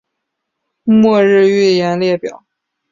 [0.81, 2.43] 末日预言列表